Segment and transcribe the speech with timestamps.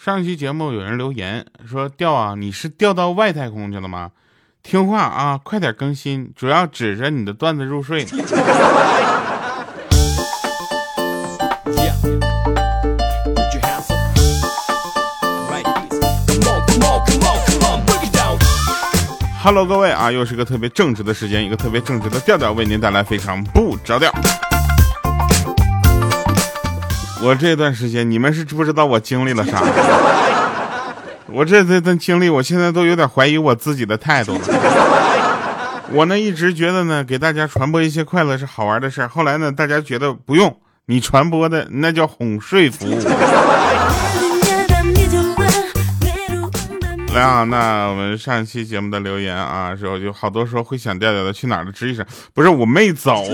[0.00, 4.12] 上期节目有人留言说：“调啊，你是调到外太空去了吗？
[4.62, 8.06] 听话啊，快点更新，主要指着你的段子入睡。”
[19.42, 24.12] 哈喽，各位啊，又是个特别正直的时间，一个特别正直的调调，为您带来非常不着调。
[27.20, 29.60] 我这段时间，你们是不知道我经历了啥。
[31.26, 34.40] 我这这段经历，我现在都有点怀疑我自己的态度了。
[35.90, 39.08] 我呢，一直觉得呢，给大家传播一些快乐是好玩的事儿。
[39.08, 42.98] 后来呢，大家觉得不用，你传播的那叫哄睡服务。
[47.14, 53.24] 来啊，那我们上一期节目的留言啊，时候就好多说会想调调的去哪儿的，吱一声，不是我没走，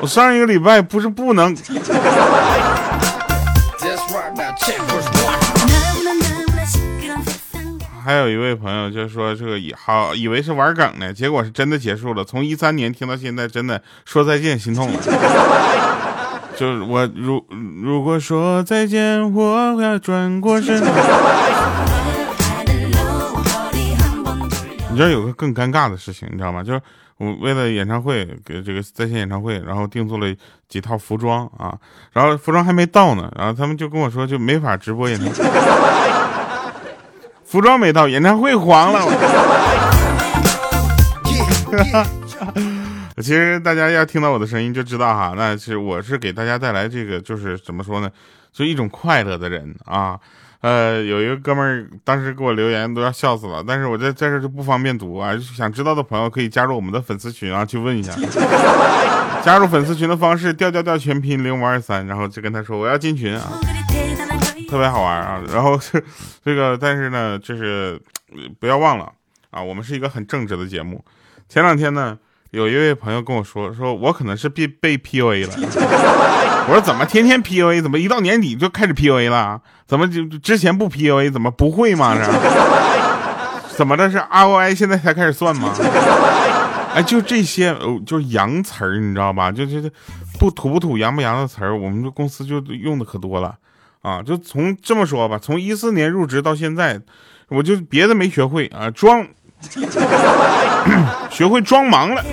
[0.00, 1.56] 我上一个礼拜不是不能。
[8.04, 12.24] 还有一位朋友就说这个以好以为是玩梗呢，结果是真的结束了。
[12.24, 14.98] 从一三年听到现在，真的说再见心痛了。
[16.56, 17.44] 就是我如
[17.82, 20.82] 如果说再见，我要转过身。
[24.98, 26.62] 知道有个更尴尬的事情，你知道吗？
[26.62, 26.82] 就是
[27.16, 30.26] 我为了演唱会，给这个在线演唱会，然后定做了
[30.68, 31.72] 几套服装啊，
[32.12, 35.44] 然后服装还没到呢，然后他们就跟我说就没法直播演唱会，
[37.44, 39.00] 服装没到，演唱会黄了。
[43.20, 48.10] 其实大家要听到我的声音就知道哈，那是我是给大家带来这个就是怎么说呢，
[48.52, 50.18] 就一种快乐的人啊。
[50.60, 55.36] 呃，有一个哥们儿当时给我留言都要笑死了，但是我在在这就不方便读啊。
[55.38, 58.12] 想知道的朋友可以加入我们的粉丝群啊，去问一下。
[59.44, 63.52] 加入粉丝群的方式：调调调全拼零五二三，然后就跟他说我要进群啊，
[64.68, 65.40] 特别好玩啊。
[65.52, 66.02] 然后是
[66.44, 68.00] 这个，但是呢，就是
[68.58, 69.12] 不要忘了
[69.50, 71.04] 啊，我们是一个很正直的节目。
[71.48, 72.18] 前两天呢。
[72.50, 75.54] 有一位朋友跟我说，说我可能是被被 PUA 了。
[76.66, 79.60] 我说怎么天天 PUA，怎么一到年底就开始 PUA 了？
[79.86, 82.14] 怎么就之前不 PUA，怎么不会吗？
[82.14, 82.22] 是？
[83.76, 85.72] 怎么的是 ROI 现在才开始算吗？
[86.94, 87.76] 哎，就这些，
[88.06, 89.52] 就是洋词儿，你知道吧？
[89.52, 89.90] 就就就
[90.40, 93.54] 不土不土、洋不洋的词儿，我们这公司就用的可多了
[94.02, 94.22] 啊。
[94.22, 97.00] 就从这么说吧，从一四年入职到现在，
[97.48, 99.26] 我就别的没学会啊，装。
[101.30, 102.24] 学会装忙了。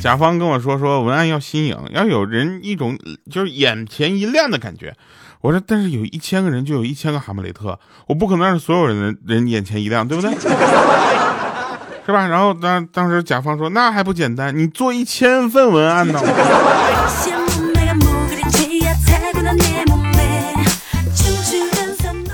[0.00, 2.98] 甲方跟我说说文案要新颖，要有人一种
[3.30, 4.94] 就是眼前一亮的感觉。
[5.42, 10.30] 我说，但是有一千个人就有一千个哈姆雷特，我不可能让所有人人眼前一亮，对不对？
[12.06, 12.26] 是吧？
[12.26, 16.20] 然后当当时甲方说那还不简单，你做一千份文案呢。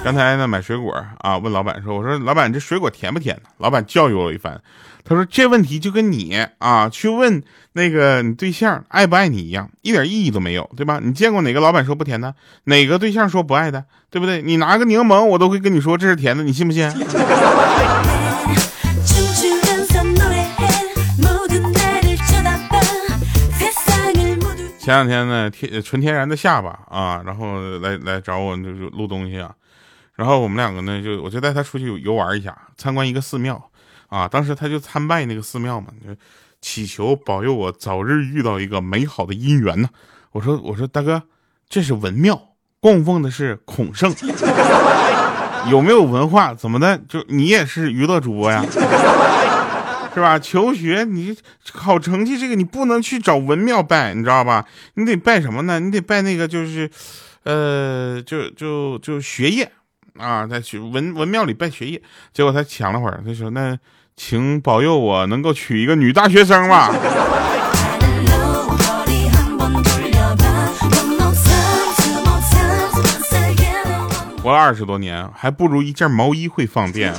[0.06, 4.56] 刚才呢买水果啊，问老板说：“我说老板这水果甜不甜呢？”老板教育我一番，
[5.04, 11.00] 他说：“这问题就跟你啊去问那个你对象爱不爱你一样，一点意义都没有，对吧？
[11.02, 12.32] 你见过哪个老板说不甜的？
[12.66, 13.84] 哪个对象说不爱的？
[14.08, 14.42] 对不对？
[14.42, 16.88] 你拿个柠檬，我都会跟你说这是甜的，你信不信？”
[24.78, 29.50] 前两天呢，天纯天然的下巴啊，然后来来找我就就录东西啊。
[30.16, 33.70] 然后我们两个呢，就我就带他出去游玩一下，参观一个寺庙，
[34.08, 36.14] 啊，当时他就参拜那个寺庙嘛，就
[36.60, 39.88] 祈求保佑我早日遇到一个美好的姻缘呢。
[40.32, 41.22] 我说我说大哥，
[41.68, 42.40] 这是文庙，
[42.80, 44.14] 供奉的是孔圣，
[45.70, 46.54] 有没有文化？
[46.54, 46.98] 怎么的？
[47.08, 48.64] 就你也是娱乐主播呀，
[50.14, 50.38] 是吧？
[50.38, 51.36] 求学你
[51.72, 54.64] 考成绩这个你不能去找文庙拜，你知道吧？
[54.94, 55.78] 你得拜什么呢？
[55.78, 56.90] 你得拜那个就是，
[57.44, 59.70] 呃，就就就学业。
[60.18, 62.00] 啊，在去文文庙里办学业，
[62.32, 63.78] 结果他抢了会儿，他说：“那
[64.16, 66.92] 请保佑我能够娶一个女大学生吧。”
[74.42, 77.12] 活了二十多年，还不如一件毛衣会放电。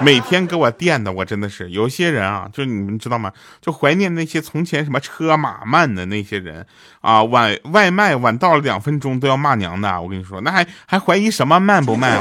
[0.00, 3.32] 每天给我电的，我真的是有些人啊，就你们知道吗？
[3.60, 6.66] 就怀念那些从前什么车马慢的那些人
[7.00, 10.00] 啊，晚外卖晚到了两分钟都要骂娘的。
[10.00, 12.20] 我跟你说，那还还怀疑什么慢不慢？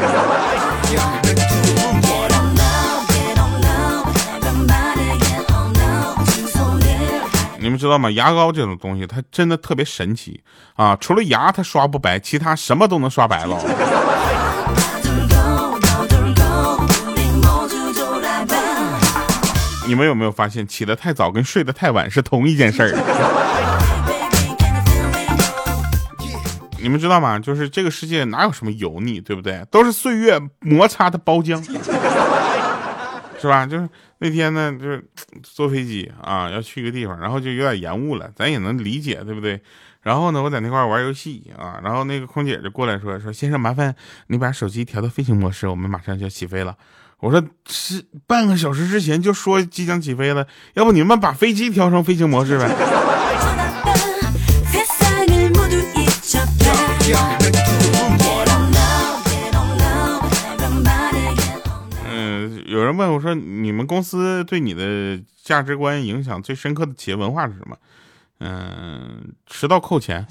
[7.60, 8.10] 你们知道吗？
[8.12, 10.42] 牙膏这种东西，它真的特别神奇
[10.76, 10.96] 啊！
[10.96, 14.17] 除了牙它刷不白，其他什么都能刷白了。
[19.88, 22.92] 你们有没有发现，起得太早跟睡得太晚是同一件事儿？
[26.82, 27.40] 你们知道吗？
[27.40, 29.66] 就是这个世界哪有什么油腻，对不对？
[29.72, 31.64] 都是岁月摩擦的包浆，
[33.40, 33.66] 是吧？
[33.66, 33.90] 就是
[34.20, 35.04] 那天呢，就是
[35.42, 39.62] 坐飞机啊，要去一个地方，然后就有点延误了，咱也能理解，对不对？
[40.02, 43.96] 然后呢，我在那块玩游戏啊，然后那个空姐就过来说说，先生麻烦
[44.28, 46.76] 你把手机调到飞行模式，我们马上就要起飞了。
[47.20, 52.70] 我说是半个小时之前就说即将起飞了，要不你们把飞机调成飞行模式呗？
[62.06, 67.76] 嗯，有人问我说，你们公司对你的价值观影响最深刻的企业文化是什么？
[68.40, 70.24] 嗯，迟到扣钱。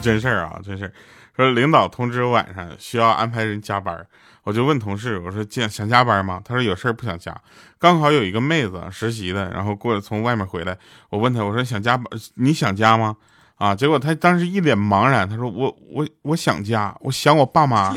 [0.00, 0.92] 真事儿啊，真事儿。
[1.36, 4.06] 说领导通知晚上需要安排人加班，
[4.44, 6.40] 我就问同事，我说想想加班吗？
[6.44, 7.34] 他说有事儿不想加。
[7.78, 10.76] 刚好有一个妹子实习的，然后过来从外面回来，
[11.08, 13.16] 我问他，我说想加班，你想加吗？
[13.56, 13.74] 啊！
[13.74, 17.94] 结果他当时一脸茫然，他说：“我我我想家，我想我爸妈。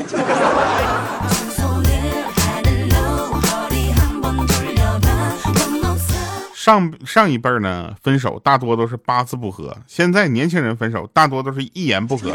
[6.64, 12.30] 上上一辈呢，分手大多都是八字不合；现在年轻人分手大多都是一言不合。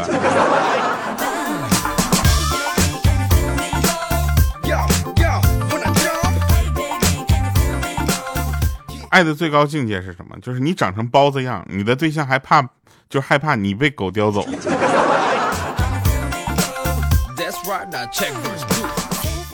[9.08, 10.38] 爱的最高境界是什么？
[10.40, 12.64] 就是你长成包子样，你的对象还怕。
[13.08, 14.46] 就害怕你被狗叼走。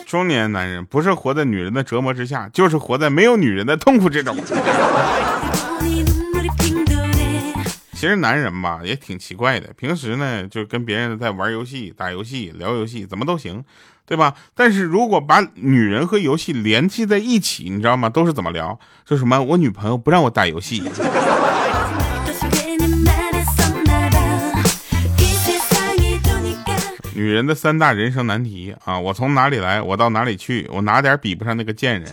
[0.06, 4.36] 中年男人不是活在女人的折磨之下，就是活在没有女人的痛苦之中。
[7.92, 13.64] 其实男人吧也挺奇怪的，平时呢就跟别人在玩游戏、打游戏、聊游戏，怎么都行，
[14.06, 14.34] 对吧？
[14.54, 18.08] 但是如果把女人和游戏联系在一起，你知道吗？
[18.08, 18.78] 都是怎么聊？
[19.08, 20.84] 说什么我女朋友不让我打游戏。
[27.16, 29.00] 女人的三大人生难题啊！
[29.00, 32.12] 我从哪里来，我到哪里去，我哪点比不上那个贱人？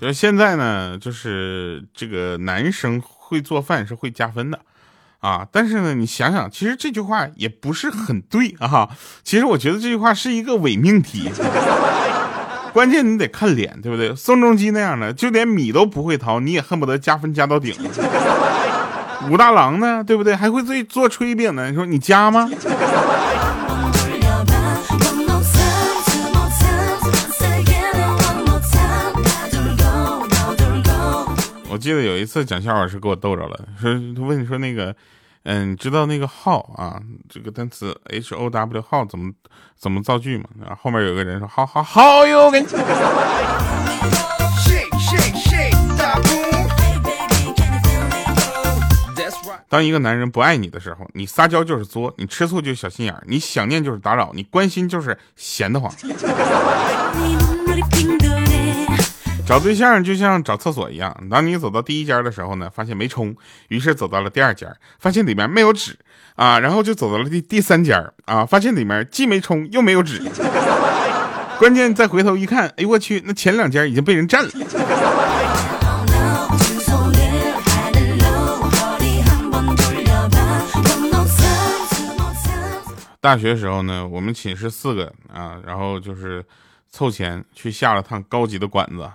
[0.00, 4.60] 就现在呢，就是这个男生会做饭是会加分的
[5.18, 5.44] 啊！
[5.50, 8.88] 但是呢，你想想，其实这句话也不是很对啊！
[9.24, 11.28] 其实我觉得这句话是一个伪命题。
[12.72, 14.14] 关键你得看脸，对不对？
[14.16, 17.74] 宋仲基那样的，就连米都不会淘，你也恨不得加分加到顶。
[19.28, 20.34] 武大郎呢，对不对？
[20.34, 22.50] 还会做做炊饼呢，你说你加吗？
[31.68, 34.94] 我记得有一次讲笑话是给我逗着了，说他问你说那个。
[35.44, 39.32] 嗯，你知道那个号啊，这个单词 H O W 号怎么
[39.76, 40.44] 怎么造句吗？
[40.60, 42.66] 然后后面有个人说，好好好哟，给你。
[49.68, 55.90] 当一个男人不爱你的时候，你撒娇就是作，你吃醋就是小心眼你想念就是打扰，你关心就是闲得慌。
[59.52, 63.36] 找对象就像找厕所一样，当你走到第一家的时候呢，发现没冲，
[63.68, 65.94] 于是走到了第二家，发现里面没有纸
[66.36, 70.22] 啊，然后就走到了第第三家啊，发现里面既没冲又没有纸，
[71.58, 74.50] 关键再回头一看，哎呦我去，那前两家已经被人占了。
[83.20, 86.42] 大学时候呢，我们寝室四个啊，然后就是
[86.88, 89.06] 凑钱去下了趟高级的馆子。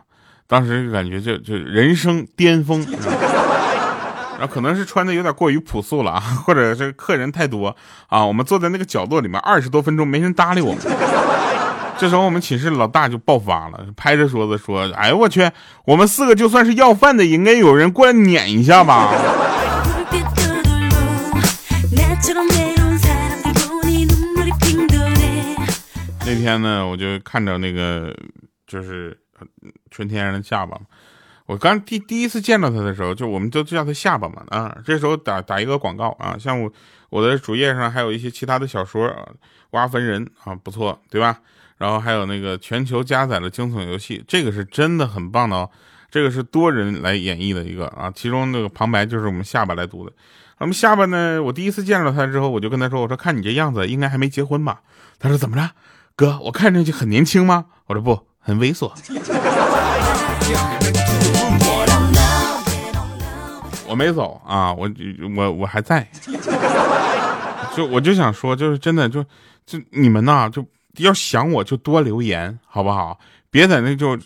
[0.48, 2.80] 当时就感觉就就人生巅峰，
[4.40, 7.76] 然后可能是穿的有点过于朴素了啊，或者是客人太多
[8.08, 10.82] 啊，我们坐在那个角落里面二十多分钟没人搭理我们。
[11.98, 15.52] 这时候我们寝室老大就爆发了，拍着桌子说：“哎呦我去，
[15.84, 19.12] 我们四个就算是要饭的，应该有人过来撵一下吧。”
[26.26, 28.16] 那天呢，我就看着那个
[28.66, 29.18] 就是。
[29.92, 30.80] 纯天然的下巴，
[31.46, 34.78] 我刚第第一次见到他的时候，就我们都叫他下巴嘛啊。
[34.86, 36.72] 这时候打打一个广告啊，像我
[37.10, 39.30] 我的主页上还有一些其他的小说，啊
[39.72, 41.40] 挖坟人啊不错，对吧？
[41.78, 45.70] 然后还有那个全球加载的惊悚游戏，这个是真的很棒的哦。
[46.10, 50.12] 这个是多人来演绎的一个啊，其中那个旁白就是我们下巴来读的。
[50.58, 54.82] 我们下巴呢，我第一次见到他之后，我就跟他说，我说看你这样子，应该还没结婚吧？
[55.20, 55.70] 他说怎么着，
[56.16, 57.66] 哥，我看上去很年轻吗？
[57.86, 58.26] 我说不。
[58.48, 58.90] 很猥琐。
[63.86, 64.90] 我没走啊，我
[65.36, 66.08] 我我还在。
[67.76, 69.22] 就我就想说，就是真的，就
[69.66, 70.66] 就你们呐，就
[71.00, 73.20] 要想我就多留言，好不好？
[73.52, 74.18] 别在那就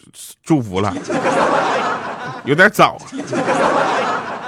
[0.44, 0.94] 祝福了，
[2.46, 3.00] 有点早。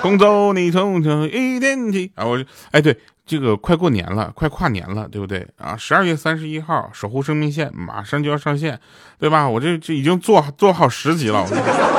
[0.03, 2.25] 恭祝你从这一天起啊！
[2.25, 2.38] 我
[2.72, 5.75] 哎对，这个快过年了，快跨年了，对不对啊？
[5.77, 8.80] 十二月三十一号，守护生命线马上就要上线，
[9.18, 9.48] 对吧？
[9.48, 11.46] 我这这已经做做好十集了，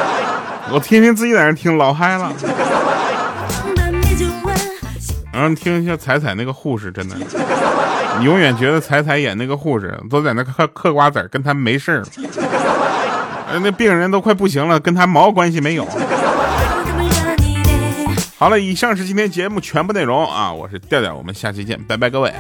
[0.71, 2.33] 我天天自己在那听，老嗨了。
[5.33, 7.16] 然后听一下彩彩那个护士，真的，
[8.19, 12.04] 你永远觉得彩彩演那个护士都在那嗑嗑瓜子跟他没事儿。
[13.62, 15.85] 那病人都快不行了，跟他毛关系没有。
[18.37, 20.53] 好了，以上是今天节目全部内容啊！
[20.53, 22.33] 我是调调，我们下期见，拜拜，各位。